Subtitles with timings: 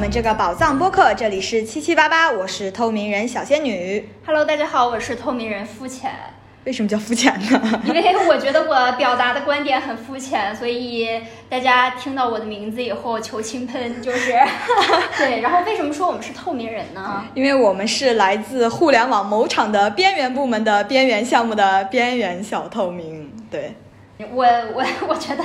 [0.00, 4.08] 们这个宝藏播客，这里是七七八八，我是透明人小仙女。
[4.24, 6.10] Hello，大家好，我是透明人肤浅。
[6.64, 7.82] 为什么叫肤浅呢？
[7.84, 14.32] 因为我觉得我表达的观点很肤浅，所以大家听到我的名字以后求轻喷，就是
[15.18, 15.42] 对。
[15.42, 17.22] 然后为什么说我们是透明人呢？
[17.34, 23.30] 因为我们是来自互联网某厂的边缘部门的边缘项目的边缘小透明。
[23.50, 23.74] 对，
[24.32, 25.44] 我我我觉得，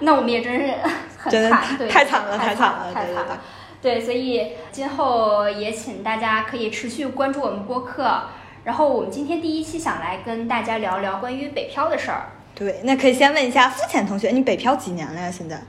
[0.00, 0.74] 那我们也真是
[1.16, 3.40] 很真的惨，太惨了太太惨了对对太惨了。
[3.80, 8.22] 对，所以今后也请大家可以持续关注我们播客。
[8.64, 12.26] 然后我们今天第一期想来跟大家聊聊关于北漂的事儿。
[12.54, 15.30] 对，那可以先问一下肤浅同学，你北漂几年了呀？
[15.30, 15.62] 现在？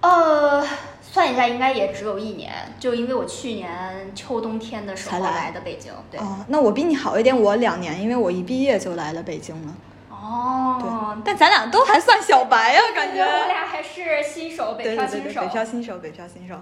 [0.00, 0.66] 呃，
[1.00, 5.92] 算一下应该也只有一年，就因为我去年秋冬天的时候才来来的北京。
[6.10, 9.74] 对，哦，那我比你好一点，我两年，因为我一毕业就来了北京了。
[10.10, 13.22] 哦，但咱俩都还算小白呀，感觉。
[13.22, 15.40] 我俩还是新手，北漂新手。
[15.40, 16.54] 北漂新手，北漂新手。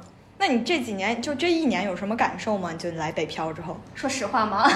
[0.43, 2.73] 那你这几年就这一年有什么感受吗？
[2.73, 3.77] 你就来北漂之后？
[3.95, 4.69] 说实话吗？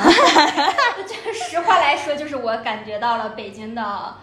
[1.04, 4.14] 就实话来说，就是我感觉到了北京的，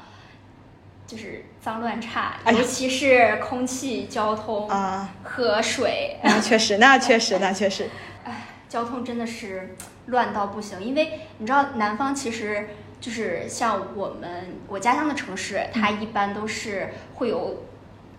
[1.06, 6.18] 就是脏乱差，哎尤其是空气、交通啊和水。
[6.24, 7.90] 那确实，那确实，那确实。
[8.24, 12.70] 哎，交通真的是乱到不行，因为你知道南方其实
[13.02, 17.66] 就是像我们我家乡的城市，它一般都是会有，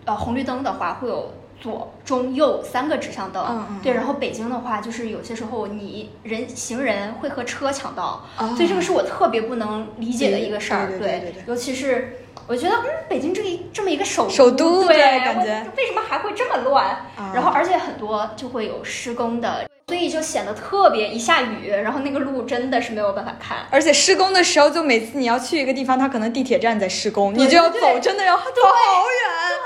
[0.05, 1.33] 呃，红绿灯的话会有。
[1.59, 3.93] 左、中、右三个指向灯，嗯嗯对。
[3.93, 10.87] 然后北京的话，就是有些时候你人行人会和车抢道，哦所以这个是我特别不能理解的一个事儿。
[10.87, 16.85] 对对对尤其是我觉得，嗯，北京这一这么一个首首都对，对感觉为什么还会这么乱？
[17.17, 23.65] 啊然后而且很多就会有施工的，所以就显得特别一下雨，然后那个路真的是没有办法看。
[23.71, 29.59] 而且施工的时候，就每次你要去一个地方，它可能地铁站在施工，你就要走，真的要走好远，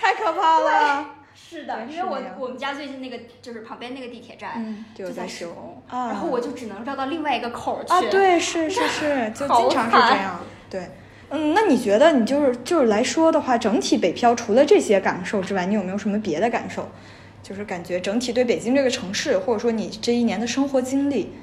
[0.00, 1.04] 太可怕了。
[1.52, 7.92] 是的，因为我我们家最近那个就是旁边那个地铁站，嗯，就就在施施工，啊然后我就只能绕到另外一个口儿去。
[7.92, 10.40] 啊，对，是是是， 就经常是这样。
[10.70, 10.88] 对，
[11.28, 16.88] 嗯，那你觉得你就是就是来说的话，整体北漂除了这些感受之外，你有没有什么别的感受？
[17.42, 21.34] 就是感觉整体对北京这个城市，或者说你这一年的生活经历，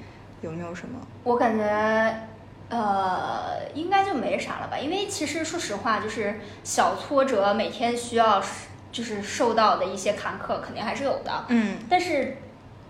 [0.42, 1.00] 有没有什么？
[1.24, 2.28] 我感觉，
[2.70, 4.80] 呃，应该就没啥了吧？
[4.80, 8.42] 因为其实说实话，就是小挫折，每天需要
[8.92, 11.46] 就是受到的一些坎坷，肯定还是有的。
[11.50, 12.38] 嗯，但是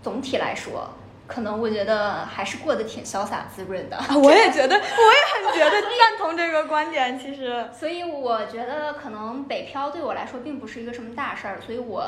[0.02, 0.90] 总体来说，
[1.26, 3.96] 可能我觉得还是过得挺潇洒滋润的。
[3.96, 7.18] 啊，我也觉得，我也很觉得赞同这个观点。
[7.18, 12.04] 其实， 所以我觉得可能北漂对我来说并不是一个什么大事儿，所以我。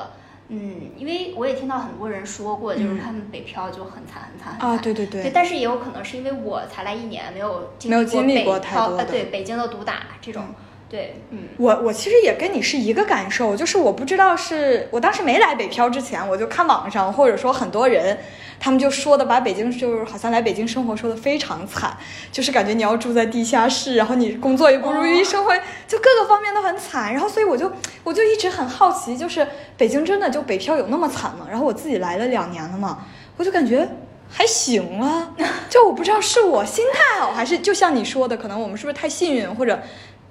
[0.49, 10.45] 嗯，因为我也听到很多人说过，就是他们北漂就很惨很惨很惨啊对对对但是也有可能是因为我才来一年，没有经没有经历过太多的漂呃，对北京的毒打这种，
[10.93, 18.19] 对，嗯，我我其实也跟你是一个感受，就是我不知道是我当时没来北漂之前，我就看网上或者说很多人，
[18.61, 21.97] 他们就说的把北京就是好像来北京生活说的非常惨，
[22.31, 25.51] 就是感觉你要住在地下室，然后你工作也不如意，哦生活
[25.89, 27.73] 就各个方面都很惨，然后所以我就
[28.05, 29.49] 我就一直很好奇，就是
[29.79, 31.47] 北京真的就北漂有那么惨吗？
[31.49, 33.07] 然后我自己来了两年了嘛，
[33.39, 33.89] 我就感觉。
[34.35, 35.31] 还行啊，
[35.69, 39.79] 就我不知道是我心态好，还是就像你说的，可能我们是不是太幸运，或者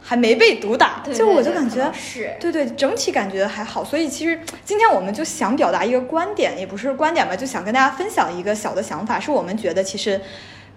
[0.03, 3.83] 还没被毒打，对就我就感觉是对对，整体感觉还好。
[3.83, 10.19] 所以其实今天我们就想表达一个观点，也不是观点吧，就想跟大家分享一个小的想法，是我们觉得其实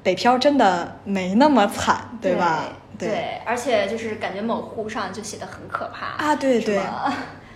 [0.03, 2.65] 北漂真的没那么惨，对吧？
[2.97, 6.79] 对，而且就是感觉某乎上就写的很可怕啊，对对，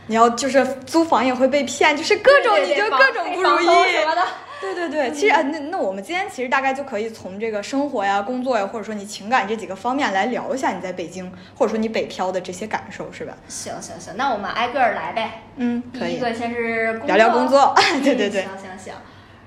[0.07, 4.23] 你要就是租房也会被骗，就是各种你就各种不如意什么的。
[4.61, 13.37] 对对对，其实啊，那那我们今天其实大概就可以从这个生活呀、工作呀，或者说你情感这几个方面来聊一下你在北京，或者说你北漂的这些感受，是吧？
[13.49, 15.43] 行行行，那我们挨个儿来呗。
[15.57, 18.95] 嗯，可以第一个先是聊聊工作 对对对嗯行行行。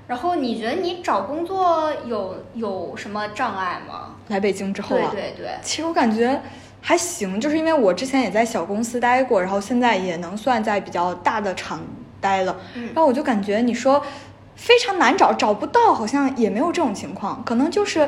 [0.08, 4.16] 然后你觉得你找工作有有什么障碍吗？
[4.28, 6.42] 来北京之后啊，对对对，其实我感觉
[6.82, 11.82] 还行，就是因为我之前也在小公司待过，然后现在也能算在比较大的厂
[12.20, 14.04] 待了，嗯然后我就感觉你说
[14.62, 18.08] 非常难找，找不到，好像也没有这种情况，可能就是。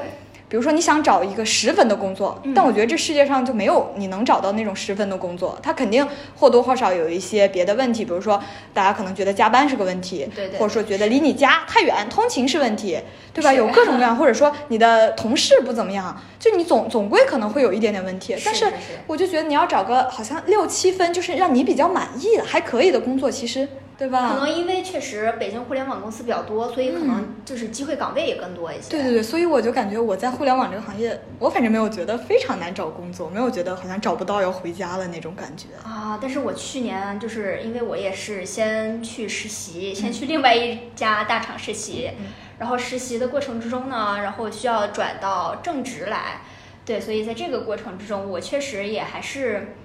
[0.49, 8.39] 比如说你想找一个十分的工作，嗯但我觉得这世界上就没有你能找到那种十分的工作，他肯定或多或少有一些别的问题，比如说
[8.71, 12.99] 大家可能觉得加班是个问题，对对或者说觉得离你家太远，通勤是问题，
[13.33, 13.51] 对吧？
[13.51, 18.35] 有各种各样，或者说你的同事不怎么样，就你总总归可能会有一点点问题。
[18.45, 18.71] 但是
[19.07, 23.67] 我就觉得你要找个好像六七分，就是让你比较满意的、还可以的工作，其实
[23.97, 24.33] 对吧？
[24.33, 28.89] 可能因为确实北京互联网公司比较多，所以可能就是机会岗位也更多一些。
[28.89, 35.67] 对对对，所以我就感觉我在互联网这个行业，我反正没有觉得非常难找工作，没有觉得好像找不到要回家了那种感觉。
[35.87, 42.09] 啊，但是我去年就是因为我也是先去实习，先去另外一家大厂实习，
[42.57, 46.41] 然后实习的过程之中呢，然后需要转到正职来，
[46.83, 49.75] 对，所以在这个过程之中，我确实也还是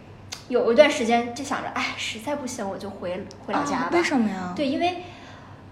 [0.48, 3.86] 有一段时间就想着，哎，实在不行我就回回老家吧。
[3.86, 4.52] 啊为什么呀？
[4.56, 5.02] 对，因为，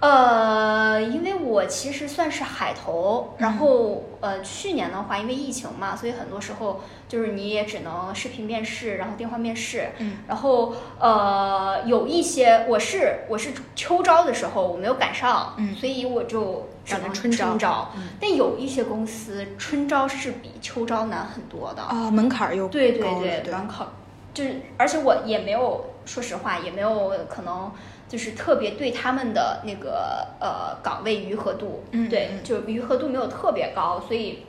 [0.01, 23.87] 呃，因为我其实算是海投，然后呃，去年的话，因为疫情嘛，所以很多时候就是你也只能视频面试，然后电话面试，嗯，然后呃，有一些我是我是秋招的时候我没有赶上，嗯所以我就只能春招招，嗯但有一些公司春招是比秋招难很多的，啊，门槛儿又对对对，对门槛
[24.37, 27.73] 就是，而且我也没有，说实话，也没有可能
[28.07, 34.45] 就是特别对他们的那个呃岗位愈合度，嗯对，嗯就愈合度没有特别高，所以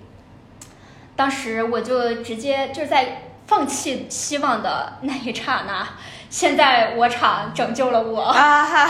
[1.16, 5.88] 当时我就直接就是在放弃希望的那一刹那，
[6.30, 8.90] 现在我厂拯救了我，啊哈，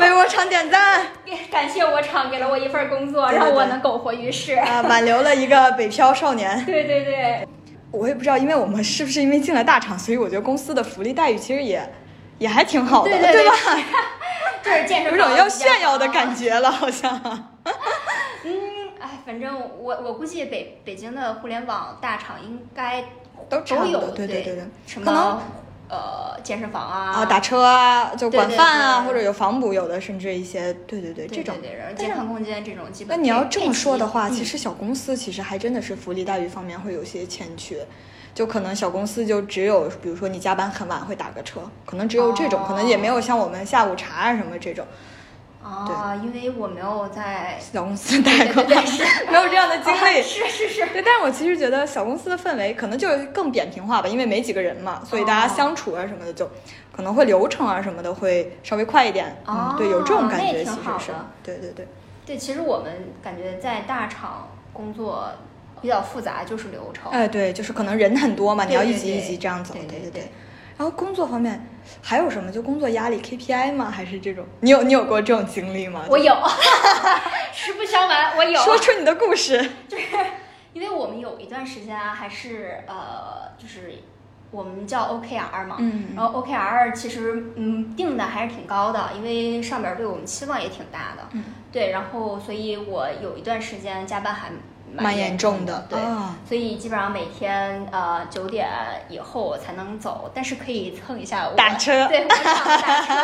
[0.00, 1.06] 为我厂点赞
[1.52, 4.54] 感谢我厂给了我一份工作，对对对让我能苟活于世。
[4.54, 6.60] 啊，挽留了一个北漂少年。
[6.64, 7.46] 对对对，
[7.90, 11.90] 我也不知道，因为我们是不是因为进了大厂，所以我觉得公司的福利待遇其实也
[12.38, 13.54] 也还挺好的，对对对吧？
[14.62, 17.10] 就是健身有种要炫耀的感觉了，好像。
[18.44, 18.52] 嗯，
[19.00, 23.04] 哎，反正我我估计北北京的互联网大厂应该
[23.48, 25.42] 都有对对对对什可能么
[25.88, 31.56] 呃健身房啊啊，打车啊，就管饭啊，对或者有房补，有的甚至一些，对对对，这种
[31.96, 37.86] 健康空间这种基本那你要这么说的话，其实小公司其实还真的是福利待遇方面会有些欠缺，
[38.34, 44.86] 就可能小公司就只有，比如说你加班很晚会打个车，可能只有这种，可能也没有像我们下午茶啊什么这种
[45.68, 50.22] 啊，因为我没有在小公司待过，对对是 没有这样的经历。
[50.22, 56.50] 是是是，对，但是我其实觉得小公司的氛围可能就更扁平化吧，因为没几个人嘛，所以大家哦相处啊什么的就
[56.90, 59.26] 可能会流程啊什么的会稍微快一点。
[59.44, 61.12] 哦嗯，对，有这种感觉其实是
[61.42, 61.86] 对对对。
[62.24, 62.92] 对，其实我们
[63.22, 65.28] 感觉在大厂工作
[65.80, 67.10] 比较复杂，就是流程。
[67.12, 70.28] 哎，对，就是可能人很多嘛，你要一级一级这样走，对对对。
[70.78, 71.60] 然后工作方面
[72.00, 72.50] 还有什么？
[72.52, 73.90] 就工作压力 KPI 吗？
[73.90, 74.46] 还是这种？
[74.60, 76.04] 你有你有过这种经历吗？
[76.08, 76.32] 我有，
[77.52, 78.60] 实不相瞒，我有。
[78.62, 79.58] 说出你的故事。
[79.88, 80.04] 就是
[80.72, 83.92] 因为我们有一段时间啊，还是呃，就是
[84.52, 91.42] 我们叫 OKR 嘛，嗯然后 OKR 其实嗯定的还是挺高的，因为上边儿对我们期望也挺大的，嗯
[91.72, 94.50] 对，然后所以我有一段时间加班还
[94.94, 98.68] 蛮严严重的的，对，啊所以基本上每天呃九点
[99.08, 103.14] 以后才能走，但是可以蹭一下我打车对，打车，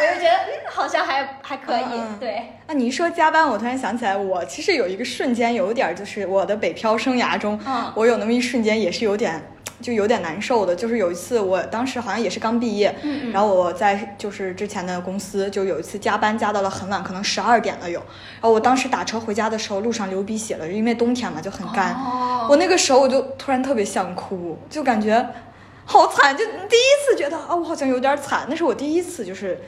[0.00, 2.18] 我就觉得嗯好像还还可以，嗯嗯。
[2.18, 2.36] 对。
[2.66, 7.92] 啊，你一说加班，我突然想起来，我其实有一个瞬间，有点儿就是我的北漂生涯中，嗯。
[7.94, 9.40] 我有那么一瞬间也是有点，
[9.80, 10.74] 就有点难受的。
[10.74, 17.98] 就是有一次，我当时好像也是刚毕业，嗯嗯然后我在就是之前的公司，就有一次加班加到了很晚，可能十二点了有。
[18.00, 21.94] 然后我当时打车回家的时候，路上流鼻血了，因为冬天嘛就很干。
[21.94, 25.28] 哦我那个时候我就突然特别想哭，就感觉
[25.84, 29.60] 好惨，就第一次觉得啊，我好像有点惨，那是我第一次就是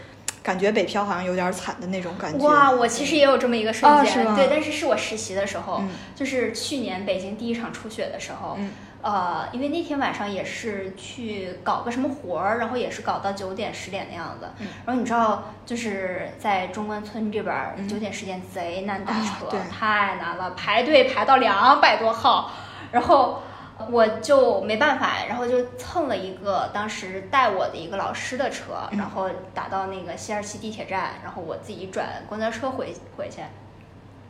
[0.42, 2.42] 感觉北漂好像有点惨的那种感觉。
[2.42, 8.70] 哇，我其实也有这么一个瞬间，啊对，但是是我实习的时候，嗯就是去年北京第一场初雪的时候，嗯
[9.02, 22.50] 呃，因为那天晚上也是去搞个什么活儿，然后也是搞到九点十点的样子，嗯然后你知道，就是在中关村这边儿九、点十点贼难打啊车，对太难了，排队排到两百多号，
[22.92, 23.42] 然后。
[23.90, 33.40] 我就没办法，然后就蹭了一个当时带我的一个老师的车，嗯然后打到那个西二旗地铁站，然后我自己转公交车回回去。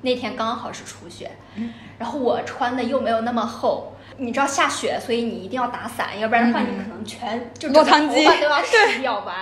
[0.03, 9.35] 那天刚好是初雪，嗯然后我穿的又没有那么厚，你知道下雪，所以你一定要打伞，要不然的话嗯你可能全就落汤鸡头发都要湿掉完。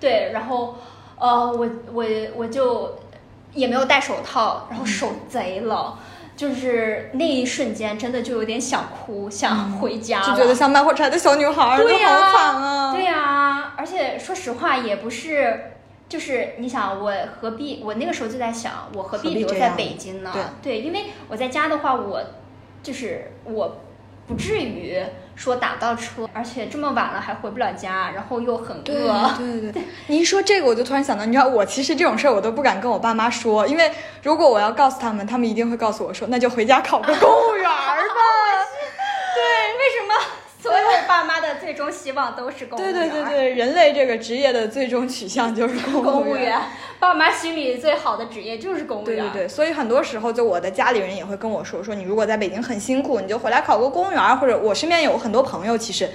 [0.00, 0.76] 对， 然后
[1.18, 2.04] 呃，我我
[2.34, 2.98] 我就
[3.52, 5.94] 也没有戴手套，然后手贼冷。
[6.36, 10.26] 就是那一瞬间，真的就有点想哭，想回家了。
[10.26, 12.92] 就觉得像卖火柴的小女孩儿，就对呀、好惨啊！
[12.92, 15.76] 对呀、而且说实话，也不是，
[16.08, 17.80] 就是你想，我何必？
[17.84, 20.32] 我那个时候就在想，我何何必留在北京呢？
[20.60, 22.20] 对因为我在家的话，我
[22.82, 23.83] 就是我
[24.26, 25.02] 不至于
[25.36, 29.34] 说打不到车，而且这么晚了还回不了家，然后又很饿。
[29.36, 33.90] 对对对， 你一说这个，我就突然想到，你知道，我其实这种事儿我都不敢跟我爸妈说，因为
[34.22, 38.14] 如果我要告诉他们，他们一定会告诉我说，那就回家考个公务员儿吧。
[39.34, 39.42] 对，
[39.78, 40.14] 为什么
[41.08, 43.10] 爸爸妈的最终希望都是公务对员。
[43.10, 46.44] 对对对，人类这个职业的最终取向就是公公务员。
[46.44, 46.60] 员，
[46.98, 49.16] 爸妈心里最好的职业就是公务员。
[49.16, 56.08] 对对对，所以很多时候就我的家里人也会跟我说，说你如果在北京很辛苦，你就回来考个公务员，或者我身边有很多朋友，其实，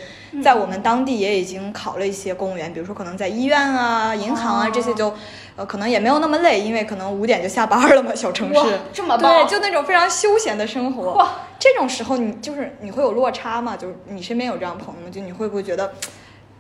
[0.43, 5.13] 在我们当地也已经考了一些公务员，比如说可能在医院啊、银行啊哦这些就，
[5.59, 11.11] 呃，可能也没有那么累，因为可能五点就下班了嘛，小城市，这么棒对，就那种非常休闲的生活。
[11.15, 13.75] 哇，这种时候你就是你会有落差吗？
[13.75, 15.09] 就是你身边有这样朋友吗？
[15.11, 15.91] 就你会不会觉得，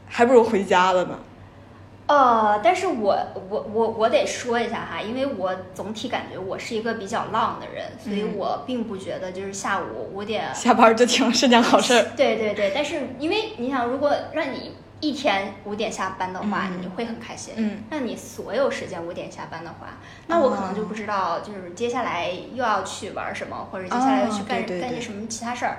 [0.05, 1.17] 还不如回家了呢？
[2.07, 3.17] 呃，但是我
[3.49, 12.05] 我我我得说一下哈，因为我总体感觉我是一个比较浪的人，所以嗯我并不觉得就是下午五点，下班就停是件好事儿。
[12.17, 17.53] 对对对，但是因为你想，如果让你一天五点下班的话，嗯你会很开心。
[17.57, 25.77] 嗯，那你所有时间五点下班的话，那我可能就不知道，就是接下来又要去玩什么，或者接下来又去干、干些什么其他事儿。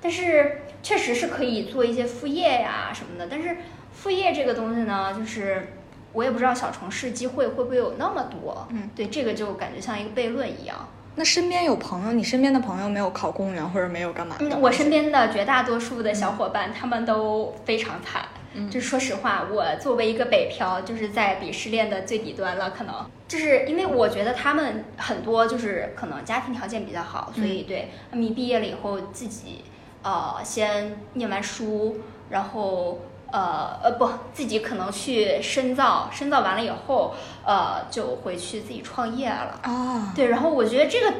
[0.00, 3.28] 但是确实是可以做一些副业呀什么的。
[3.30, 3.56] 但是
[3.92, 5.74] 副业这个东西呢，就是
[6.12, 8.66] 我也不知道小城市机会会不会有那么多。
[8.70, 10.76] 嗯，对，这个就感觉像一个悖论一样。
[11.18, 18.22] 那身边有朋友，你身边的朋友没有考公务员或者没有干嘛我身边的绝大多数的小伙伴，他们都非常惨。
[18.56, 22.70] 嗯就说实话，我作为一个北漂，就是在鄙视链的最底端了。
[22.70, 22.94] 可能
[23.28, 29.64] 就是因为我觉得他们很多就是可能家庭条件比较好，所以对他们一毕业了以后自己
[30.02, 31.98] 呃先念完书，
[32.30, 39.58] 然后呃呃不自己可能去深造，深造完了以后呃就回去自己创业了。
[39.62, 41.12] 啊，对，然后我觉得这个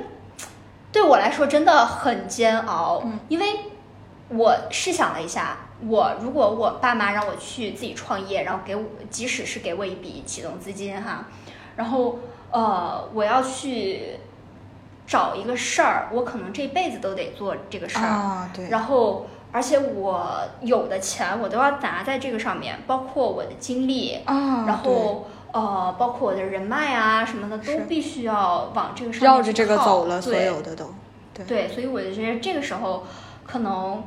[0.92, 3.46] 对我来说真的很煎熬，嗯因为
[4.28, 5.56] 我试想了一下，
[5.86, 11.26] 我如果我爸妈让我去自己创业，然后给我即使是给我一笔启动资金哈，
[11.76, 12.18] 然后
[12.50, 14.18] 呃我要去
[15.06, 19.26] 找一个事儿，我可能这辈子都得做这个事儿，啊，对，然后。
[19.52, 30.92] 而且我有的钱我都要砸在这个上面，包括我的精力，啊，然后呃，包括我的人脉啊什么的，都必须要往这个上对绕着这个走了，所有的都，
[31.32, 31.46] 对。
[31.46, 33.04] 对，所以我就觉得这个时候，
[33.46, 34.02] 可能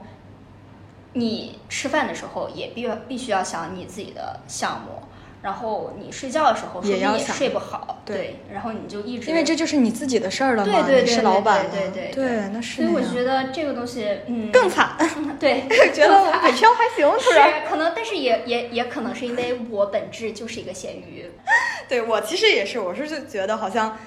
[1.14, 5.02] 你吃饭的时候也必必须要想你自己的项目，
[5.42, 8.16] 然后你睡觉的时候说不定也睡不好，对。
[8.18, 14.96] 对，然后你就一直因为这就是你自己的事儿了嘛，对对对你是老板了，对对对对，那是所以我觉得这个东西，嗯，更惨，
[15.40, 17.62] 对， 觉得北漂还行，突然。
[17.62, 21.30] 是可能，但是也也也可能是因为我本质就是一个咸鱼，
[21.88, 23.98] 对我其实也是，我是就觉得好像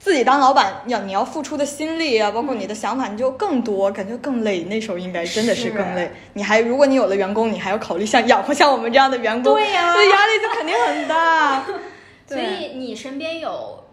[0.00, 4.64] 自己当老板要你要付出的心力啊，包括你的想法，你就更多，感觉更累。
[4.64, 6.10] 那时候应该真的是更累。
[6.32, 11.62] 你还如果你有了员工，你还要考虑像 养活像我们这样的员工，对呀这压力就肯定很大。
[12.26, 13.84] 所以你身边有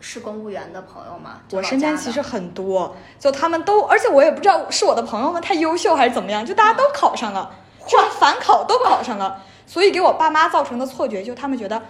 [0.00, 1.40] 是公务员的朋友吗？
[1.50, 7.50] 我身边其实很多，就他们都，而且我也不知道是我的朋友们太优秀还是怎么样，就大家都考上了，
[7.88, 11.82] 就是反考都考上了，所以给我爸妈造成的错觉，就他们觉得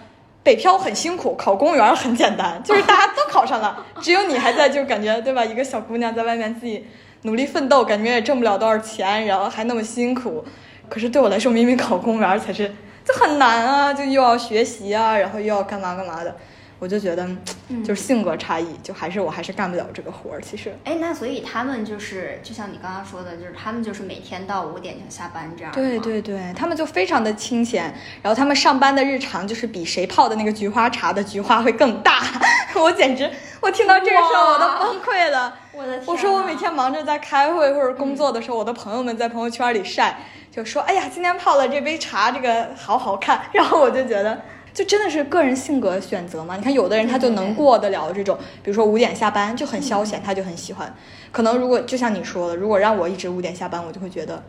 [0.47, 5.45] 北漂很辛苦，考公务员很简单，就是大家都考上了， 只有你还在，就感觉对吧？
[5.45, 6.87] 一个小姑娘在外面自己
[7.23, 10.45] 努力奋斗，感觉也挣不了多少钱，然后还那么辛苦，
[10.89, 12.73] 可是对我来说，明明考公务员才是
[13.05, 16.37] 就很难啊，就又要学习啊，然后又要干嘛干嘛的。
[16.79, 17.27] 我就觉得，
[17.69, 20.41] 嗯就是性格差异，就还是我还是干不了这个活儿。
[20.41, 25.73] 其实，哎，那所以他们就是，就像你刚刚说的，就是他们就是每天到五点就下班这样。
[25.73, 25.99] 对。
[25.99, 27.85] 对对，他们就非常的清闲，
[28.23, 32.23] 然后他们上班的日常就是比谁泡的那个菊花茶的菊花会更大。
[32.77, 33.29] 我简直，
[33.61, 35.53] 我听到这个时候我都崩溃了。
[35.73, 36.07] 我的天！
[36.07, 36.67] 我说我每天。
[36.77, 40.19] 忙着在开会或者工作的时候，我的朋友们在朋友圈里晒，
[40.53, 44.39] 就说：“哎呀，今天泡了这杯茶，这个好好看。”然后我就觉得，
[44.77, 46.55] 就真的是个人性格选择嘛。
[46.57, 50.95] 你看，有的人他就能过得了这种，比如说五点下班就很消闲，他就很喜欢。
[51.33, 54.43] 可能如果就像你说的，如果让我一直五点下班，我就会觉得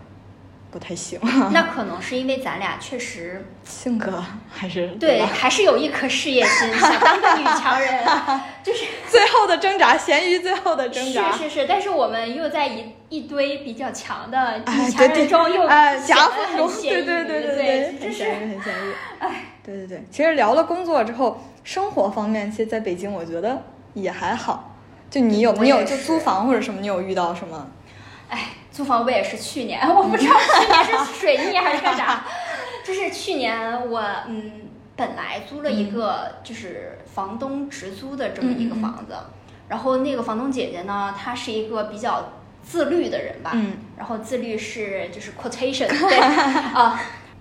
[0.70, 1.18] 不太行。
[1.54, 8.04] 那可能是因为咱俩确实 性格还是对，还是有一颗事业心，想当个女强人，
[8.62, 11.32] 就是最后的挣扎，咸鱼最后的挣扎。
[11.32, 18.94] 是是是，但是我们又在一一堆比较强的哎，女强对对，人中又夹缝中，对对对对对，就是很咸鱼，很咸鱼。
[19.20, 23.62] 哎，对对对，其实聊了工作之后，生活方面，其实在北京，我觉得
[23.94, 24.74] 也还好。
[25.10, 27.68] 就你有你有就租房或者什么，你有遇到什么？
[28.30, 32.24] 哎，租房我也是去年， 我不知道去年是水逆还是干啥，
[32.86, 34.52] 就是去年我嗯
[34.96, 39.14] 本来租了一个就是房东直租的这么一个房子，
[39.68, 42.34] 然后那个房东姐姐呢，她是一个比较
[42.64, 46.18] 自律的人吧，嗯，然后自律是就是 quotation 对。
[46.74, 46.98] 啊。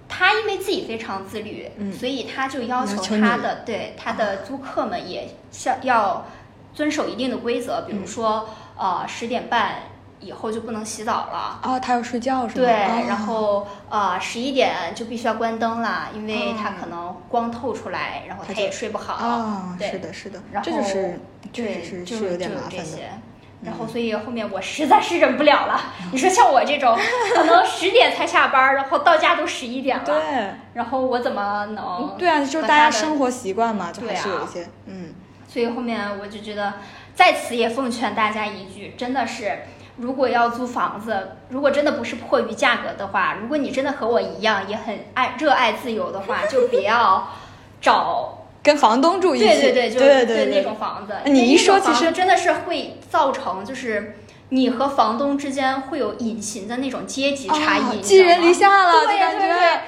[0.08, 6.24] 她因为自己非常自律，嗯所以他就要求要求你她的对他的租客们也像要
[6.72, 9.76] 遵守一定的规则，比如说、呃十点半
[10.20, 11.60] 以后就不能洗澡了。
[11.62, 12.64] 哦，他要睡觉是吗？
[12.64, 19.14] 对，哦然后呃十一点就必须要关灯了，因为它哦可能光透出来，然后他也睡不好。
[19.14, 21.20] 啊，对是的，是的然，后这就是
[21.52, 22.98] 确对，实是就是有点就麻烦的。
[23.62, 25.80] 然后，所以后面我实在是忍不了了。
[26.12, 26.96] 你说像我这种，
[27.34, 30.14] 可能十点才下班，然后到家都十一点了，对，
[30.74, 32.14] 然后我怎么能？
[32.18, 35.14] 对啊，就是大家的生活习惯嘛，就还是有一些，嗯，
[35.48, 36.74] 所以后面我就觉得，
[37.14, 39.60] 在此也奉劝大家一句，真的是，
[39.96, 47.28] 如果要租房子，如果真的不是迫于价格的话，如果你真的和我一样也很爱热爱自由的话，就不要
[47.80, 48.35] 找。
[48.66, 51.14] 跟房东住一起，对对对，就对对那种房子。
[51.30, 54.16] 你一说其实真的是会造成就是。
[54.50, 59.80] 你和房东之间会有隐形的那种阶级差异，啊你知道吗寄人篱下了，就对对对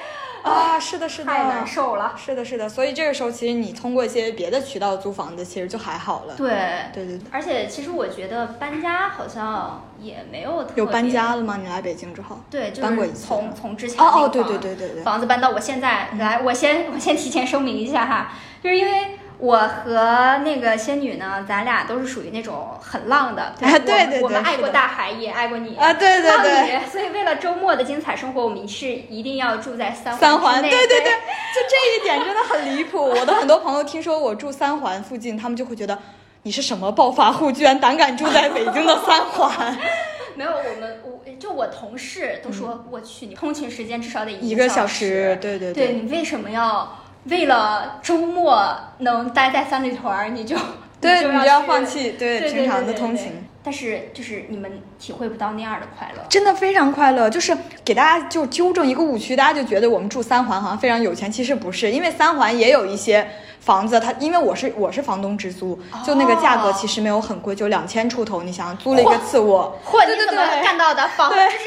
[0.43, 2.13] 啊，是的，是的，太难受了。
[2.17, 6.35] 是的，是的，所以这个时候其实你通过一些别的渠道租房子，其实就还好了。
[6.35, 6.49] 对，
[6.93, 11.57] 对对对，而且其实我觉得搬家好像也没有特有搬家了吗？
[11.61, 12.39] 你来北京之后？
[12.49, 18.31] 对，就是搬过一次从从之前哦哦，对对对对对，房子搬到我现在来，我先 我先提前声明一下哈，
[18.63, 33.01] 就是因为我和那个仙女呢，咱俩都是属于那种很浪的，对我对对我们爱过大海，也爱过你啊对对对，所以为了周末的精彩生活，我们是一定要住在三三环，内对对对，就这一点真的很离谱。
[33.01, 35.97] 我的很多朋友听说我住三环附近，他们就会觉得
[36.43, 39.77] 你是什么暴发户，居然胆敢住在北京的三环。
[40.35, 46.97] 没有我们我就我同事都说，我去，你通勤时间至少得一个个小时时，，对对对你为什么要
[47.29, 50.55] 为了周末能待在三里屯儿，你就
[50.99, 53.45] 对，你你就要放弃对平常的通勤。
[53.61, 56.23] 但是就是你们体会不到那样的快乐。
[56.29, 63.27] 真的非常快乐，就是给大家就纠正一个误区，大家就觉得我们住三环好像非常有钱，其实不是，因为三环也有一些
[63.59, 71.05] 房子，它因为我是我是房东直租，就那个价格哦其实没有很贵，就两千出头，你想租了一个次卧，嚯，对对你怎么对干到的？
[71.09, 71.59] 房对就是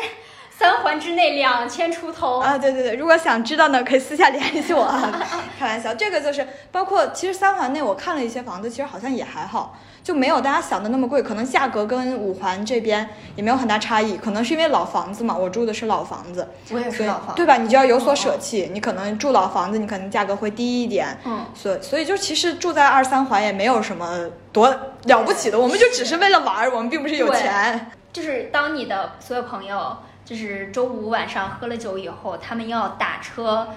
[0.63, 2.39] 三环之内两千出头。
[2.39, 5.21] 啊，对对对，如果想知道呢，可以私下联系我啊。
[5.59, 17.57] 开玩笑，这个就是包括其实三环内我看了一些房子，其实好像也还好，就没有大家想的那么贵，可能价格跟五环这边也没有很大差异，可能是因为老房子嘛，我住的是老房子，我也所以是老房，对吧？
[17.57, 24.69] 你就要有所嗯舍弃，你可能住老房子，你可能价格会低一点，嗯，所以所以就其实住在二三环也没有什么多
[25.05, 27.91] 了不起的，我们就只是为了玩儿，我们并不是有钱。
[28.13, 33.69] 就是当你的所有朋友就是周五晚上喝了酒以后，他们要打车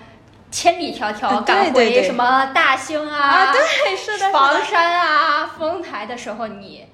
[0.52, 4.64] 千里迢迢赶回什么大兴啊，对，是的，房。
[4.64, 6.86] 山啊、丰台的时候，你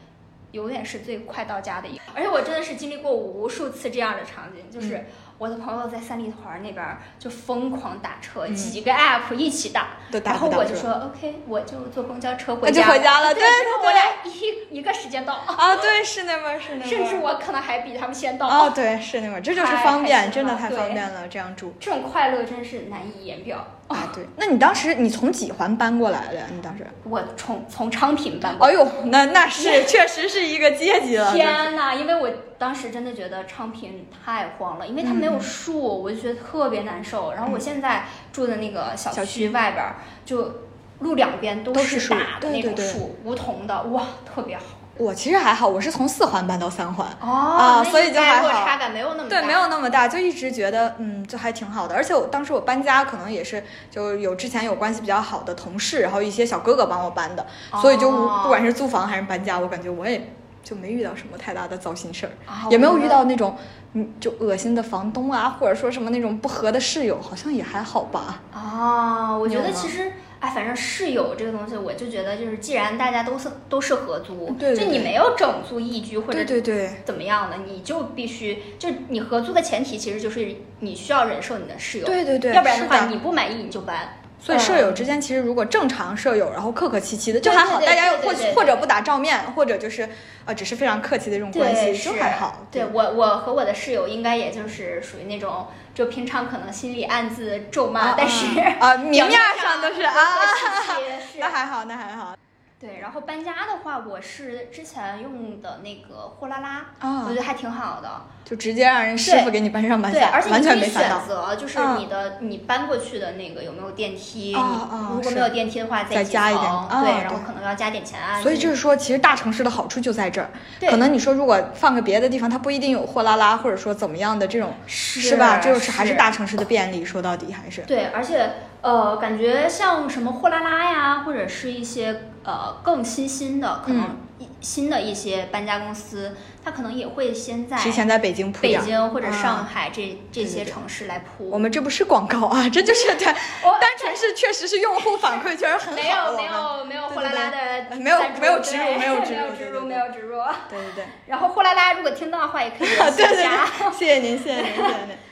[0.51, 2.03] 永远是最快到家的一个。
[2.13, 5.05] 而且我真的是经历过无数次这样的场景，嗯就是
[5.41, 9.87] 我的朋友在三里屯那边儿就疯狂打车，嗯几个 app 一起打，
[10.23, 13.41] 打然后我就说 OK，我就坐公交车回那就家，回家了对，
[13.83, 16.87] 我俩一一个时间到，啊， 对，是那边儿，是那边。
[16.87, 18.47] 甚至我可能还比他们先到。
[18.47, 21.73] 哦，对，是那边儿，这就是方便，真的太方便了，这样住。
[21.79, 23.65] 这种快乐真是难以言表。
[23.91, 24.25] 啊，对。
[24.37, 26.45] 那你当时你从几环搬过来的呀？
[26.53, 26.85] 你当时？
[27.03, 31.33] 我从从昌平搬过哎呦，那那是确实是一个阶级了。
[31.33, 37.33] 天呐，因为我当时真的觉得昌平太荒了，因为它没有嗯树，我就觉得特别难受。
[37.33, 40.61] 然后我现在住的那个小小区外边儿，就
[40.99, 44.63] 路两边都都是树大的那种树，梧桐的，哇，特别好。
[45.01, 47.07] 我其实还好，我是从四环搬到三环。
[47.19, 49.29] 哦啊所以就还好落差感没有那么大。
[49.29, 51.95] 对，没有那么大，就一直觉得，嗯，就还挺好的。
[51.95, 57.45] 而且我当时我搬家，可能也是就有之前有关系比较好的同事，然后一些小哥哥帮我搬的，
[57.81, 60.31] 所以就哦不管是租房还是搬家，我感觉我也
[60.63, 63.57] 就没遇到什么太大的糟心事儿，啊也没有遇到那种
[63.93, 68.39] 嗯就恶心的房东啊，或者说什么那种不和的室友，好像也还好吧。
[68.53, 70.11] 啊，我觉得其实，
[70.41, 76.89] 哎，反正室友这个东西，我就觉得就是，既然大家都是都是合租，对对对就你没有整租一居或者对对对。
[77.05, 84.17] 怎么样的，你就必须就你合租的前提其实就是你需要忍受你的室友，对对对，要不然的是话你不满意你就搬。
[84.43, 90.09] 所以舍友嗯之间其实如果正常舍友，然后客客气气的就还好，大家对对对或或者不打照面，或者就是
[90.45, 92.65] 呃只是非常客气的这种关，系，就是还好。
[92.71, 100.13] 对我，我和我的室友应该也就是属于那种，就平常可能心里暗自咒骂，啊但是啊啊明面上都是啊
[101.39, 102.35] 那还好，那还好
[102.81, 108.09] 对，然后搬家的话，我是之前用的那个货拉拉，啊我觉得还挺好的。
[108.43, 111.11] 就直接让人师傅给你搬上搬对，下，而且完你可以选。
[111.27, 114.53] 择，就是嗯你的、你搬过去的那个有没有电梯？
[114.53, 118.41] 如果没有电梯的话，再加一点对，然后可能要加点钱啊。
[118.41, 120.49] 所以就是说，其实大城市的好处就在这儿。
[120.79, 125.59] 对可能你说如果放个别的地方，它不一定有货拉拉，或者说怎么样的这种，是是吧？
[125.59, 127.05] 这就是还是是大城市的便利。
[127.05, 134.17] 说到底还是对，而且呃，感觉像什么货拉拉呀，或者是一些呃呃更新兴的，可能
[134.59, 141.49] 新的一些搬家公司，它可能也会先在提前在北京铺北京或者啊上海这这些城市来铺。
[141.49, 145.93] 我们这不是广告啊，这就是 对，我单纯是确实是用户反馈确实很好。
[145.95, 150.37] 没有没有没有对货拉拉对的没有没有植入没有植入没有植入没有植入。
[150.69, 151.05] 对对对。
[151.27, 153.35] 然后货拉拉如果听到的话，也可以 对对。
[153.35, 155.30] 对，谢谢您，谢谢您，谢谢您。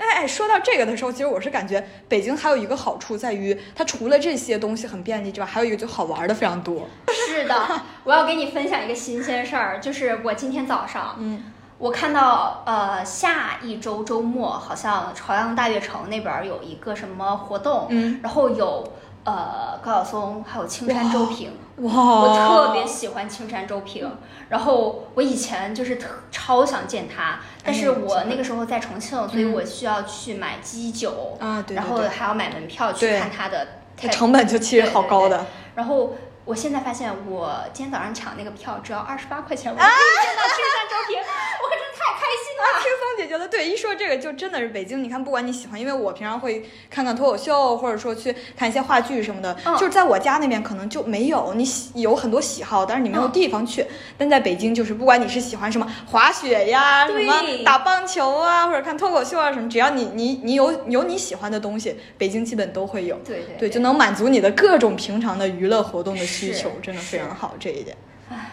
[0.00, 6.88] 哎哎，说到这个的时候，其实我是感觉北京还有一个好处在于，它除了这些东西很便利之外，还有一个就好玩的非常多。
[7.28, 11.44] 是的，我要给你分享一个新鲜事儿，就是我今天早上，嗯，
[11.76, 18.82] 我看到呃下一周周末好像朝阳大悦城那边儿有一个什么活动，嗯，然后有
[19.24, 21.52] 呃高晓松，还有青山周平。
[21.76, 24.10] 哇，我特别喜欢青山周平，
[24.48, 35.46] 然后我以前就是特超想见他，但是哎我那个时候在重庆，所以嗯我需要去买机酒，啊，对然后还要买门票去看他的它 TED 成本就其实好高的。
[35.74, 41.89] 然后我现在发现，我今天早上抢那个票只要二十八块钱，我就可以见到青山周平，我可真。
[42.82, 45.02] 轻松姐觉得对，一说这个就真的是北京。
[45.02, 53.84] 你看，不管你喜欢，因为我平常会看看脱口秀，或者说去看一些话剧什么的，嗯就是在我家那边可能就没有你喜有很多喜好，但是你没有嗯地方去。
[54.16, 63.16] 但在北京，就是不管你是喜欢什么滑雪呀，什么打棒球啊，或者看脱口秀啊什么，只要你你你有有你喜欢的东西，北京基本都会有。
[63.24, 67.96] 对对对，就能满足你的各种平常的娱乐活动的需求，真的非常好这一点。
[68.28, 68.50] 唉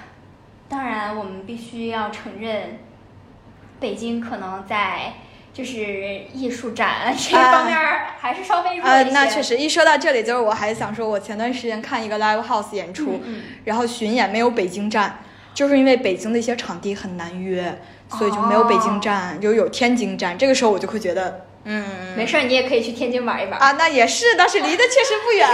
[0.70, 2.80] 当然，我们必须要承认，
[3.80, 5.14] 北京可能在
[5.54, 7.76] 就是艺术展这方面
[8.20, 9.12] 还是稍微弱啊、一些。
[9.12, 15.20] 那确实，一说到这里，就是我还想说，我前段时间看一个 live house 演出，嗯然后巡演没有北京站，
[15.54, 20.38] 就是因为北京的一些场地很难约，所以就没有北京站，就有天津站。
[20.38, 23.60] 这个时候我就会觉得，嗯，没事儿，你也可以去天津玩一玩。
[23.60, 25.50] 啊，那也是，但是离得确实不远，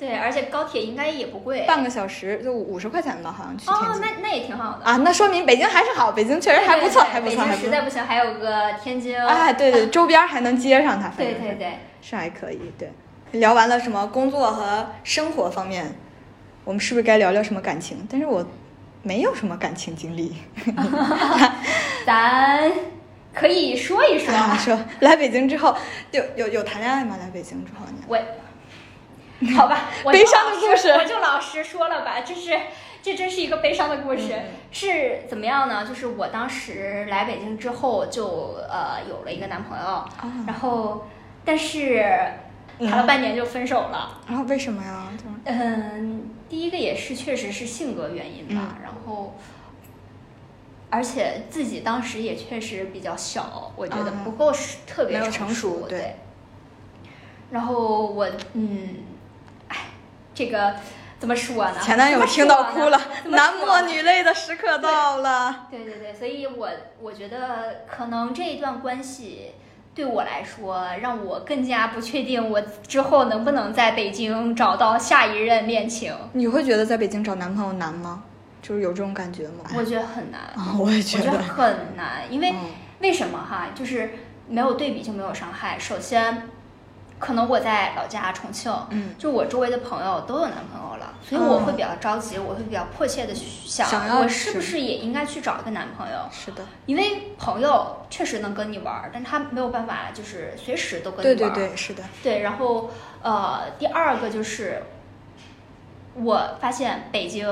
[0.00, 1.66] 对，而且高铁应该也不贵。
[1.66, 4.00] 半个小时就五十块钱吧，好像去天哦，津。
[4.00, 4.84] 那那也挺好的。
[4.84, 7.50] 啊，那说明北京还是好，北京确实还不错，对对对还不错，北。
[7.50, 9.14] 京实在不行，还有个天津。
[9.22, 11.72] 哎，对对，周边还能接上它，对对对。
[12.00, 12.72] 是还可以。
[12.78, 12.90] 对，
[13.32, 15.94] 聊完了什么工作和生活方面，
[16.64, 18.06] 我们是不是该聊聊什么感情？
[18.10, 18.42] 但是我
[19.02, 20.34] 没有什么感情经历。
[22.06, 22.72] 咱
[23.34, 24.32] 可以说一说。
[24.34, 25.76] 啊，说来北京之后，
[26.10, 27.18] 有有有谈恋爱吗？
[27.20, 28.02] 来北京之后你？
[28.08, 28.18] 我，
[29.56, 32.58] 好吧，悲伤的故事我就老实说了吧，这是
[33.02, 34.32] 这真是一个悲伤的故事。
[34.32, 35.84] 嗯是怎么样呢？
[35.86, 40.04] 就是我当时来北京之后就呃有了一个男朋友，
[40.46, 41.06] 然后
[41.44, 42.04] 但是
[42.78, 44.20] 谈了半年就分手了。
[44.28, 45.08] 然后为什么呀？
[45.44, 49.34] 嗯，第一个也是确实是性格原因吧，然后。
[50.92, 56.16] 而且自己当时也确实比较小，我觉得嗯不够是特别成成熟对对。
[57.52, 59.09] 然后我嗯，哎，
[60.34, 60.74] 这个
[61.18, 61.76] 怎么说呢？
[61.82, 65.66] 前男友听到哭了，男默女泪的时刻到了。
[65.70, 66.68] 对对对，所以我
[67.00, 69.52] 我觉得可能这一段关系
[69.94, 76.14] 对我来说，让我更加不确定我之后能不能在北京找到下一任恋情。
[76.32, 78.22] 你会觉得在北京找男朋友难吗？
[78.62, 79.64] 就是有这种感觉吗？
[79.76, 81.38] 我觉得很难，啊， 我也觉得得。
[81.38, 82.56] 很难，因为、嗯
[83.00, 83.68] 为什么哈？
[83.74, 84.10] 就是
[84.46, 85.78] 没有对比就没有伤害。
[85.78, 86.50] 首先，
[87.20, 96.16] 可能我在老家重庆，嗯，就我周围的朋友都有男朋友了，所以我会比较着急，我会比较迫切的想，想我是不是是也应该去找一个男朋友？
[96.32, 101.54] 是的，因为朋友确实能跟你玩儿，但他没有办法就是随时都跟你玩儿。
[101.54, 102.02] 对对，是的。
[102.22, 102.90] 对然后
[103.22, 104.82] 呃，第二个就是
[106.14, 107.46] 我发现北京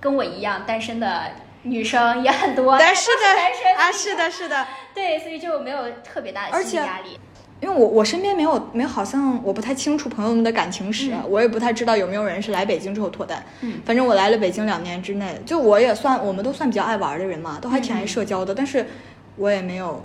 [0.00, 1.22] 跟我一样单身的
[1.62, 4.66] 女生也很多，但是但 单身的啊，是的，是的。
[4.94, 7.18] 对，所以就没有特别大的心理压力。
[7.60, 13.44] 因为我我身边没有没有，好像我不太清楚朋友们的感情史，啊我也不太知道有没有人是来北京之后脱单。
[13.62, 18.86] 嗯，反正我来了北京两年之内，就我也算我们都算比较爱玩的人嘛，都还挺爱嗯社交的，但是
[19.36, 20.02] 我也没有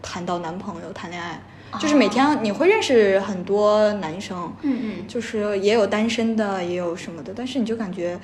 [0.00, 1.38] 谈到男朋友谈恋爱，
[1.78, 8.18] 就是每天你会认识很多男生，嗯嗯，就是也有单身的，也有什么的，但是你就感觉。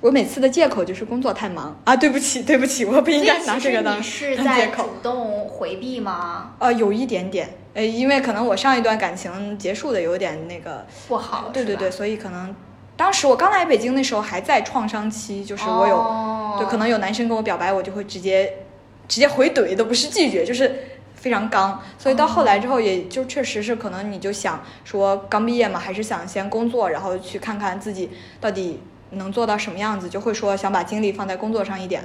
[0.00, 1.94] 我每次的借口就是工作太忙啊！
[1.94, 4.84] 对不起， 对不起，我不应该拿这个当当借在口。
[4.84, 6.52] 主动回避吗？
[6.58, 12.54] 呃，有一点点，呃，因为可能我上一段感情结束的有点那个，不好，对对对，，所以可能
[12.96, 18.64] 当时我刚来北京那时候还在创伤期，就是我有，哦对，可能有男生跟我表白，我就会直接
[19.06, 20.74] 直接回怼，都不是拒绝，就是
[21.14, 21.78] 非常刚。
[21.98, 28.08] 所以到后来之后，也就确实是可能你就想说刚毕业嘛，还是想先工作，然后去看看自己
[28.40, 28.80] 到底
[29.12, 32.02] 能做到什么样子，就会说想把精力放在工作上一点。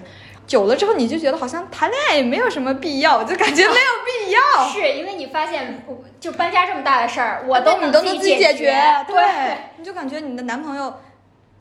[0.48, 3.92] 久了之后，你就觉得好像谈恋爱也没有什么必要，就感觉没有
[4.26, 4.70] 必要。
[4.70, 5.84] 是因为你发现，
[6.20, 8.76] 就搬家这么大的事儿，我都你都能自自己解决，
[9.08, 9.16] 对，
[9.78, 10.94] 你就感觉你的男朋友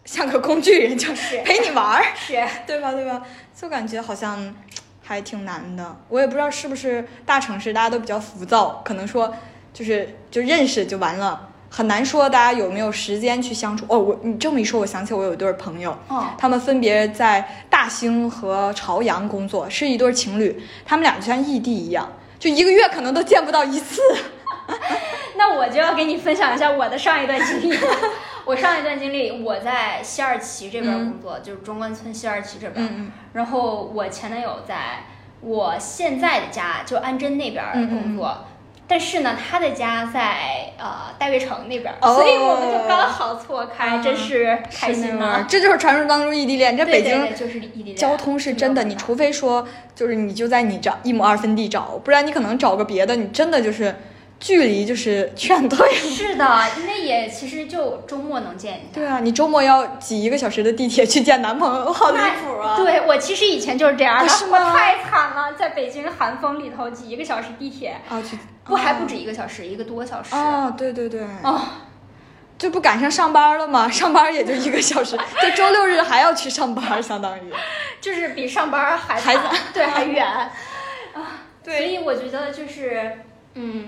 [0.04, 2.34] 像个工具人，就 是陪你玩儿，是，
[2.66, 2.92] 对吧？
[2.92, 3.22] 对吧？
[3.56, 4.54] 就感觉好像
[5.02, 5.96] 还挺难的。
[6.08, 9.34] 我也不知道是不是大城市大家都比较浮躁，可能说
[9.72, 13.84] 就是就认识就完了，很难说大家有没有时间去相处。
[13.88, 22.08] 哦，我你这么一说，我想起我有一对儿朋友，哦，他们分别在大兴和朝阳工作，是一对儿情侣，他们俩就像异地一样，
[22.38, 24.00] 就一个月可能都见不到一次。
[25.36, 27.76] 那我就要给你分享一下我的上一段经历。
[28.46, 32.86] 我上一段经历，我在西二旗这边工作，就是中关村西二旗这边。
[32.86, 35.06] 嗯然后我前男友在
[35.40, 38.44] 我现在的家，就安贞那边嗯嗯工作。
[38.86, 45.20] 但是呢，他的家在呃大悦城那边，哦所以我们就刚好错开，啊真是开心呢。
[45.20, 46.76] 那味儿这就是传说当中异地恋。
[46.76, 53.94] 这北京就是异地恋，交通是真的，你除非说就是你就在你这一亩二分地找，不然你可能找个别的，你真的就是
[54.40, 55.90] 距离就是劝退。
[55.94, 58.88] 是的，因为也其实就周末能见一下。
[58.92, 62.76] 对啊，你周末要挤一个小时的地铁去见男朋友，好离谱啊！
[62.76, 70.34] 对我其实以前就是这样的，啊是吗 我太惨了，在北京寒风里头挤一个小时地铁，啊去不还不止一个小时，一个多小时。
[70.34, 71.60] 啊，对对对，哦
[72.56, 73.88] 就不赶上上班了吗？
[73.90, 77.52] 上班也就一个小时， 就周六日还要去上班，相当于。
[78.00, 80.50] 就是比上班还还惨对，还远啊。
[81.64, 83.18] 对所以我觉得就是，
[83.54, 83.86] 嗯，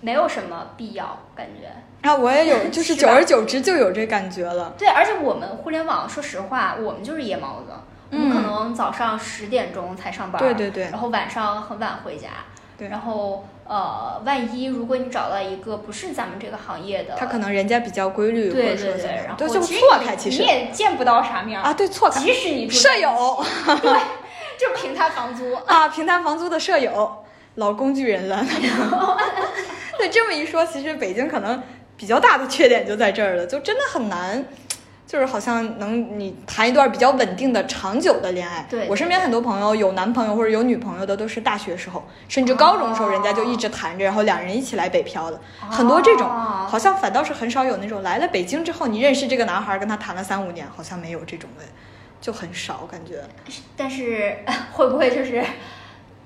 [0.00, 1.68] 没有什么必要，感觉。
[2.08, 4.72] 啊我也有， 就是久而久之就有这感觉了。
[4.78, 7.72] 对，而且我们互联网，说实话，我们就是夜猫子，
[8.12, 12.28] 我们可嗯能早上十点钟才上班，对对对然后晚上很晚回家。
[12.78, 20.14] 对然后呃，万一如果你找到一个不是咱们这个行业的，他可能人家比较规律，或对对对，然后对，就错开。
[20.14, 23.44] 其实你也见不到啥面儿啊，，对错开，即使你住舍友
[23.82, 24.00] 对，
[24.56, 25.52] 就平摊房租。
[25.66, 27.24] 啊，平摊房租的舍友，
[27.56, 28.46] 老工具人了。
[29.98, 31.62] 对，这么一说，其实北京可能
[31.96, 34.44] 比较大的缺点就在这儿了，就真的很难。
[35.06, 38.66] 就是好像能你谈一段比较稳定的长久的恋爱。
[38.68, 46.28] 对我身边很多朋友有男朋友或者有女朋友的，都是大学时候，甚至高中的时候，人家就一直谈着，然后两人一起来北漂的，很多这种。
[46.28, 51.64] 哦好像反倒是很少有那种来了北京之后，你认识这个男孩，跟他谈了三五年，好像没有这种的，
[52.20, 53.24] 就很少感觉。
[53.74, 54.36] 但是
[54.72, 55.42] 会不会就是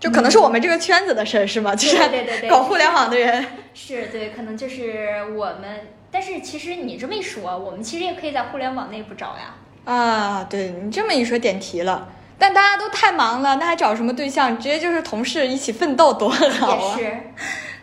[0.03, 1.77] 就可能是我们这个圈子的事儿，是吗？
[1.77, 3.47] 就是对对对对搞互联网的人。
[3.73, 5.93] 是对，可能就是我们。
[6.11, 9.55] 但是其实你这么一说，我们其实也可以在互联网内部找呀。
[9.85, 14.57] 啊，对你这么一说点题了，但大家都太忙了，那还找什么对象？
[14.57, 16.97] 直接就是同事一起奋斗多好啊！
[16.99, 17.17] 也是，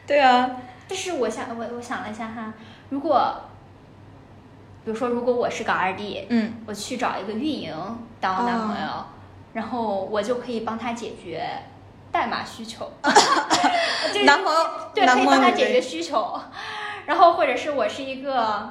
[0.06, 0.58] 对啊，
[0.90, 2.54] 但是我想，我我想了一下哈，
[2.90, 3.34] 如果，
[4.84, 7.74] 比如说，如果我是个二弟，嗯，我去找一个运营
[8.20, 9.06] 当男朋友，哦
[9.54, 11.42] 然后我就可以帮他解决
[12.20, 12.92] 代码需求，
[14.14, 14.60] 就是男朋友
[14.94, 16.38] 对，男可以帮他解决需求，
[17.06, 18.70] 然后或者是我是一个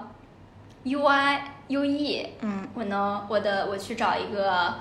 [0.85, 4.75] UI UE，嗯，我能我的我去找一个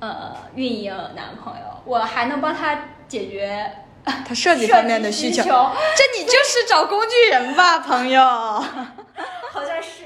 [0.00, 3.72] 呃运营男朋友，我还能帮他解决
[4.04, 5.70] 他设计方面的需求，需求。
[5.96, 8.20] 这你就是找工具人吧，朋友？
[9.50, 10.04] 好像是。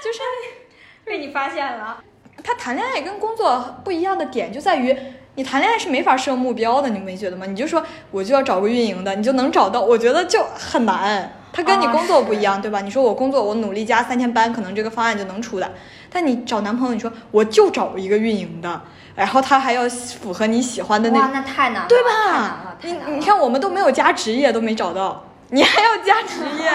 [0.00, 0.20] 就是
[1.04, 1.98] 被你发现了。
[2.44, 4.96] 他谈恋爱跟工作不一样的点就在于，
[5.36, 7.44] 你谈恋爱是没法设目标的，你没觉得吗？
[7.46, 11.32] 你就说我就要找个运营的，你就能找到，我觉得就很难。
[11.52, 12.80] 他跟你啊工作不一是样，对吧？
[12.80, 15.70] 你说我工作我努力加三天班，可能这个方案就能出来。
[16.10, 18.80] 但你找男朋友，你说我就找一个运营的，
[19.14, 22.92] 然后他还要符合你喜欢的那哇，那太难了，对吧你。
[23.16, 26.70] 你看，我们都没有加职业，都没找到，你还要加职业，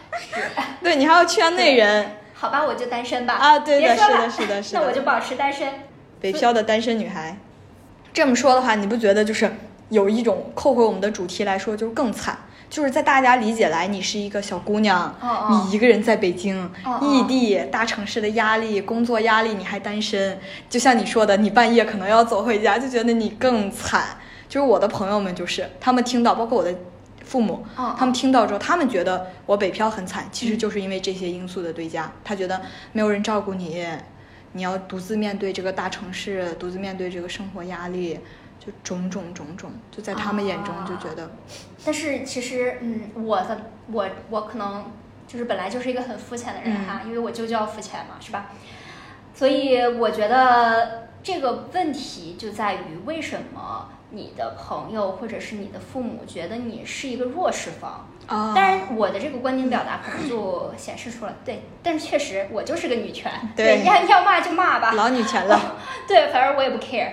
[0.82, 3.34] 对你还要圈内人好吧，我就单身吧。
[3.34, 3.58] 啊！
[3.58, 4.80] 对的，是的，是的，是的。
[4.80, 5.68] 那我就保持单身。
[6.20, 7.36] 北漂的单身女孩。
[8.12, 9.50] 这么说的话，你不觉得就是
[9.88, 12.36] 有一种扣回我们的主题来说，就是更惨，
[12.68, 15.14] 就是在大家理解来，你是一个小姑娘，
[15.50, 16.70] 你一个人在北京，
[17.00, 24.18] 异地大城市的压力，工作压力，你还单身，就像你说的，你半夜可能要走回家，就觉得你更惨。
[24.48, 26.74] 就是我的朋友们，就是他们听到，包括我的
[27.24, 27.64] 父母，
[27.96, 32.12] 他们听到之后，他们觉得我北漂很惨，其实就是因为这些因素的堆加。
[32.22, 32.60] 他觉得
[32.92, 33.82] 没有人照顾你，
[34.52, 38.20] 你要独自面对这个大城市，独自面对这个生活压力，
[38.60, 41.30] 就种种种种，就在他们眼中就觉得，
[41.84, 44.92] 但是其实，嗯，我的我我可能
[45.26, 48.50] 就是本来就是一个很肤浅的人哈，因为我舅舅要肤浅嘛，是吧？
[49.34, 58.06] 所以我觉得这个问题就在于为什么你的朋友或者是你的父母觉得你是一个弱势方。
[58.26, 65.76] 啊当然，我的这个观点表达可能就显示出了对，但是确实我就是个女权，对要要骂就骂吧，老女权了。
[66.08, 67.08] 对，反正我也不 care。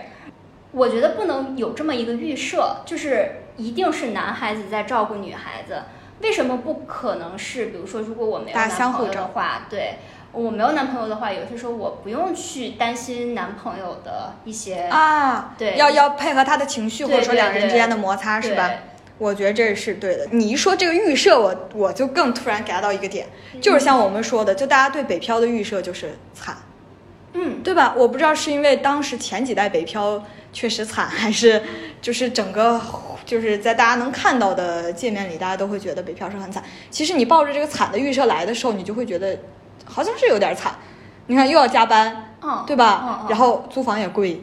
[0.72, 5.82] 我觉得不能有这么一个预设，就是一定是男孩子在照顾女孩子。
[6.22, 7.67] 为什么不可能是？
[7.67, 9.95] 比如说，如果我没有男朋友大家相互的话，对
[10.32, 18.69] 我没有男朋友的话，有些时候我不用去担心男朋友的一些啊，对要要配合他的情绪，或者说对对两人之间的摩擦，是吧？
[19.20, 20.26] 对我觉得这是对的。
[20.32, 26.58] 你一说这个预设，我我就更突然 get 到一个点，嗯就是像我们说的，就大家对北漂的预设就是惨，
[27.34, 27.94] 嗯，对吧？
[27.96, 31.62] 我不知道是因为当时前几代北漂确实惨，还是
[32.02, 32.82] 就是整个
[33.26, 36.64] 就是在大家能看到的界面里，大家都会觉得北漂是很惨。
[36.90, 39.38] 其实你抱着这个惨的预设来的时候，你就会觉得
[39.86, 40.74] 好像是有点惨。
[41.28, 43.04] 你看又要加班，嗯，对吧？
[43.04, 44.42] 嗯嗯然后租房也贵，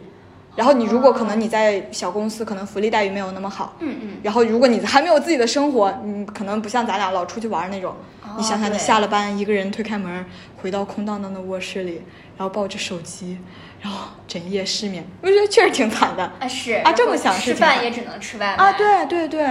[0.57, 3.77] 然后你如果可能你在小公司，可能福利待遇没有那么好。
[3.79, 7.93] 嗯嗯，然后，如果你还没有自己的生活，你可能不像咱俩老出去玩那种。
[8.25, 10.25] 哦你想想，你下了班，一个人推开门，
[10.61, 12.03] 回到空荡荡的卧室里，
[12.37, 13.39] 然后抱着手机，
[13.81, 18.73] 然后整夜失眠，我觉得确实挺惨的啊是啊这么想是挺好饭也只能吃外卖啊！
[18.73, 19.47] 对对对，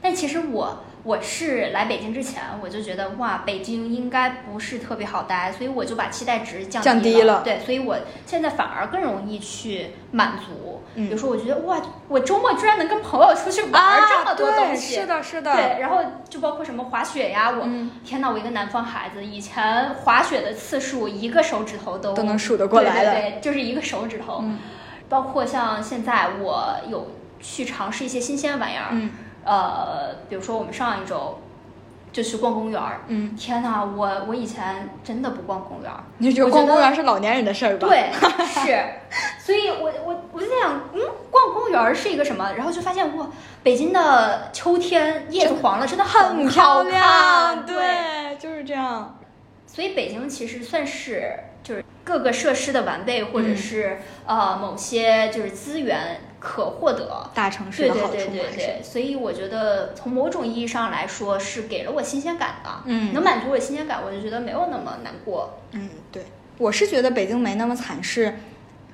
[0.00, 10.82] 但其实我我是来北京之前，我就觉得哇，北京应该不是特别好待，所以我就把期待值降低降低了对，所以我现在反而更容易去满足。
[10.96, 11.76] 嗯比如说，我觉得哇，
[12.08, 14.94] 我周末居然能跟朋友出去玩儿这么啊，多东对，西。
[14.94, 15.98] 是的，是的，对，然后
[16.30, 24.38] 就包括什么滑雪呀，我、嗯天呐，我一个南方孩子，以前滑雪的次数一个手指头都都能数得过来的对对对，就是一个手指头。
[24.42, 24.58] 嗯
[25.06, 29.10] 包括像现在我有去尝试一些新鲜玩意儿，嗯
[29.44, 31.38] 呃，比如说我们上一周
[32.12, 33.00] 就去逛公园儿。
[33.08, 38.10] 嗯，天呐，我我以前真的不逛公园儿，你觉得我觉得逛公园是老年人的事儿吧？，对，
[38.46, 38.84] 是，
[39.38, 42.52] 所以我我我就在想，嗯，逛公园儿是一个什么？
[42.56, 43.28] 然后就发现哇，
[43.62, 47.74] 北京的秋天叶子黄了，真的很漂亮，对。
[47.76, 49.18] 对，就是这样。
[49.66, 51.32] 所以北京其实算是
[51.64, 57.28] 就是各个设施的完备，或者嗯是、呃某些就是资源可获得。
[57.34, 65.58] 大城市的好处对对对对对，所以我觉得从某种意义上来说是给了我新鲜感的，嗯能满足我新鲜感，我就觉得没有那么难过。
[65.72, 66.22] 嗯，对，
[66.58, 68.36] 我是觉得北京没那么惨，是，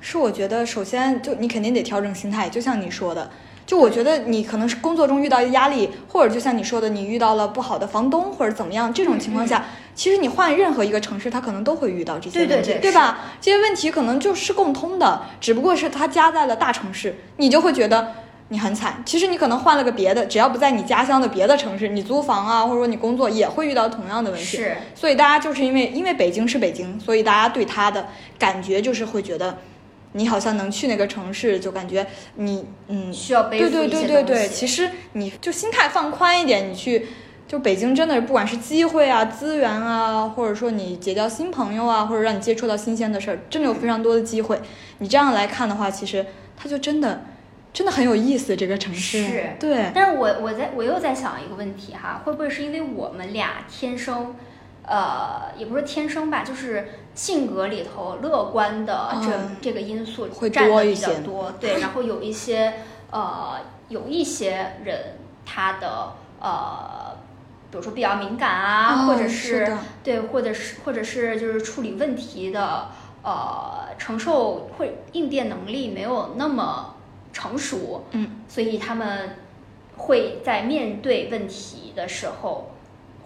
[0.00, 3.28] 是我觉得首先就你肯定得调整心态，就像你说的，
[3.70, 13.18] 就我觉得你可能是工作中遇到压力，或者就像你说的，你遇到了不好的房东或者怎么样，这种情况下，其实你换任何一个城市，他可能都会遇到这些对对问题，对吧？
[13.40, 18.12] 这些问题可能就是共通的，只不过是它加在了大城市，你就会觉得。
[18.52, 24.44] 你很惨，其实你可能换了个别的，只要不在你家乡的别的城市，你租房啊，或者说你工作也会遇到同样的问题。
[24.44, 28.04] 是，所以大家就是因为因为北京是北京，所以大家对它的
[28.40, 29.56] 感觉就是会觉得，
[30.12, 37.06] 你好像能去那个城市，就感觉你嗯，需要背对对对对对，其实你就心态放宽一点，你去。
[37.48, 44.60] 就北京真的是不管是机会啊、资源啊，或者说你结交新朋友啊，或者让你接触到新鲜的事儿，真的有非常多的机会。
[44.98, 46.24] 你这样来看的话，其实
[46.56, 47.24] 它就真的
[47.72, 48.54] 真的很有意思。
[48.54, 54.36] 这个城市，是对，但是我我在我又在想一个问题哈，会不会是因为我们俩天生，
[54.90, 62.74] 呃，也不是天生吧，就是性格里头乐观的这、嗯这个因素会占的比较多， 对，然后有一些
[63.12, 67.16] 呃有一些人他的呃，
[67.70, 72.88] 比如说比较敏感啊，哦或者是的对，或者是或者是就是处理问题的
[73.22, 76.96] 呃承受会应变能力没有那么
[77.32, 79.36] 成熟，嗯，所以他们
[79.96, 82.72] 会在面对问题的时候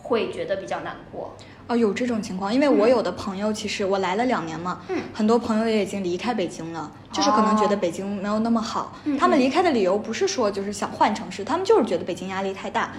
[0.02, 1.34] 会觉得比较难过。
[1.66, 8.98] 哦，有这种情况，因为我有的朋友，其实我来了两年嘛，嗯很多朋友也已经离开北京了，就是可能觉得哦北京没有那么好。
[9.04, 12.92] 嗯他们离开的理由不是说就是想换城市，他们就是觉得北京压力太大。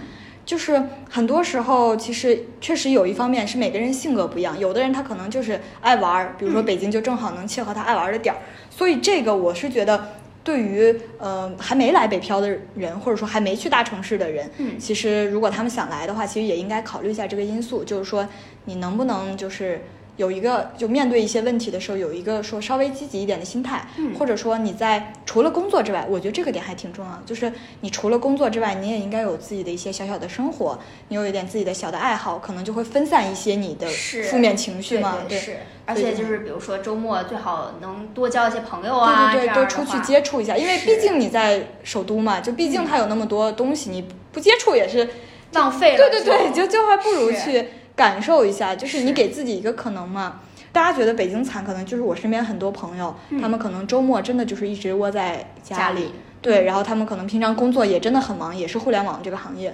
[0.46, 8.38] 就是很多时候，其实确实有一方面是每个人性格不一样，有的人他可能就是爱玩儿，比如说嗯北京就正好能切合他爱玩儿的点儿，
[8.70, 10.10] 所以这个我是觉得。
[10.46, 14.80] 对于呃还没来北漂的人，或者说还没去大城市的人，嗯。
[14.80, 18.26] 其实如果他们想来的话，其实也应该考虑一下这个因素，就是说
[18.66, 19.82] 你能不能就是
[20.18, 24.16] 有一个就面对一些问题的时候有一个说稍微积极一点的心态，嗯。
[24.16, 27.52] 或者说你在除了工作之外，我觉得这个点还挺重要，就是
[27.82, 33.88] 你除了工作之外，你也应该有自己的一些小小的生活，你有一点自己的小的爱好，可能就会分散一些你的
[34.30, 45.10] 负面情绪嘛，对是，而所以就且就是比如说周末最好能多交一些朋友啊，对对对，多出去接触一下，因为毕竟你在首都嘛，就毕竟它有那么多东西，你不接触也是
[45.52, 45.98] 浪费了。
[45.98, 50.42] 对对对，就就还不如去感受一下，就是你给自己一个可能嘛。
[50.72, 53.42] 大家觉得北京惨，可能就是我身边很多朋友，嗯。
[53.42, 59.74] 他们可能周末真的就是一直窝在家里，对，然后他们可能平常工作也真的很忙，也是互联网这个行业，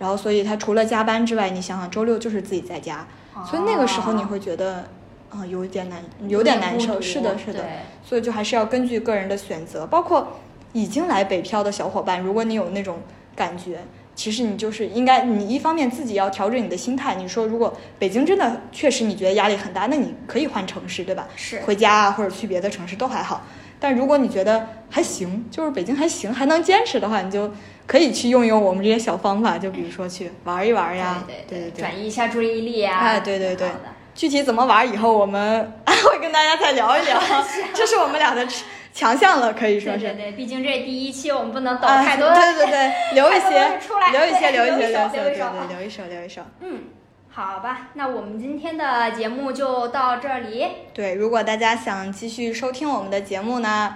[0.00, 3.06] 然后所以他除了加班之外，你想想周六就是自己在家，
[3.48, 4.88] 所以那个时候你哦会觉得，
[5.28, 7.68] 啊、有一点难，有点难受，是的，是的，对。
[8.04, 10.40] 所以就还是要根据个人的选择，包括
[10.72, 12.98] 已经来北漂的小伙伴，如果你有那种
[13.36, 13.78] 感觉，
[14.20, 17.14] 其实你就是应该，你一方面自己要调整你的心态。
[17.14, 21.26] 你说如果北京真的确实你觉得压力很大，那你可以换城市，对吧？
[21.36, 23.42] 是回家啊，或者去别的城市都还好。
[23.80, 27.50] 但如果你觉得还行，就是北京还行，还能坚持的话，你就
[27.86, 32.98] 可以去用用我们这些小方法，就比如说去玩一玩呀，对对对，转移一下注意力啊。
[32.98, 33.68] 哎，对对对。
[34.14, 37.18] 具体怎么玩，以后我们 会跟大家再聊一聊，
[37.72, 38.46] 这是我们俩的
[38.92, 40.00] 强项了，可以说是。
[40.00, 43.78] 对对对，毕竟这第一期我们不能抖啊太多的，对对对， 留一些
[44.12, 46.42] 留一些，留一些，留一些，留对对，留一手，留一手。
[46.60, 46.82] 嗯，
[47.30, 50.66] 好吧，那我们今天的节目就到这里。
[50.92, 53.94] 对，如果大家想继续收听我们的节目呢，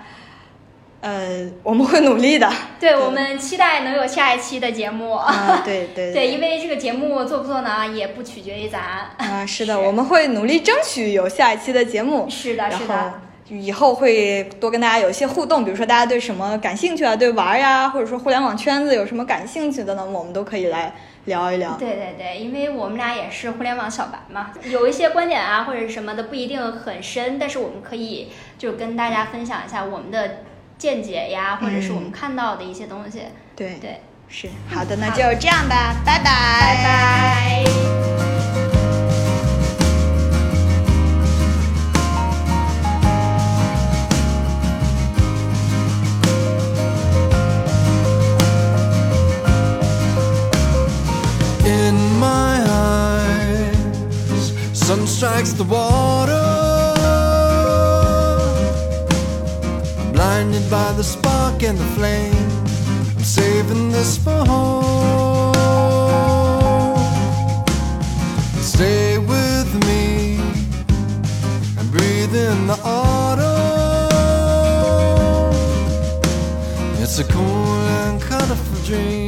[1.00, 2.48] 呃，我们会努力的。
[2.78, 5.12] 对我们期待能有下一期的节目。
[5.12, 8.80] 啊，对对 对，因为这个节目做不做呢，也不取决于咱。
[9.18, 12.30] 啊，是的，我们会努力争取有下一期的节目。
[12.30, 13.20] 是的，是的。
[13.48, 20.94] 以后会多跟大家有一些互动，比如说大家对什么感兴趣啊，对玩儿呀，或者说互联网圈子有什么感兴趣的呢，我们都可以来
[21.26, 21.74] 聊一聊。
[21.74, 30.38] 对对对，因为我们俩也是互联网小白嘛，有一些观点啊或者什么的不一定很深，但是我们可以就跟大家分享一下我们的
[30.78, 33.20] 见解呀，或者是我们看到的一些东西。
[33.54, 37.83] 对对，是好的，那就这样吧，拜拜，拜拜。
[55.14, 56.44] Strikes the water.
[60.12, 62.34] Blinded by the spark and the flame.
[63.16, 65.54] I'm saving this for home.
[68.60, 70.40] Stay with me
[71.78, 73.54] and breathe in the autumn.
[77.00, 79.23] It's a cool and colorful dream.